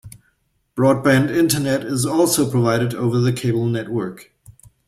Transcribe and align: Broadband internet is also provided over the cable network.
Broadband 0.75 1.29
internet 1.29 1.83
is 1.83 2.07
also 2.07 2.49
provided 2.49 2.95
over 2.95 3.19
the 3.19 3.31
cable 3.31 3.67
network. 3.67 4.33